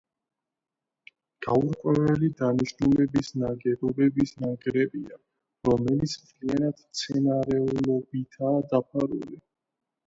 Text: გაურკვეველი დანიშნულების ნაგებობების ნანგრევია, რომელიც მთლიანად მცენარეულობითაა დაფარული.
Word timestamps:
გაურკვეველი 1.45 2.29
დანიშნულების 2.39 3.29
ნაგებობების 3.43 4.33
ნანგრევია, 4.41 5.21
რომელიც 5.71 6.17
მთლიანად 6.25 6.83
მცენარეულობითაა 6.89 8.67
დაფარული. 8.75 9.43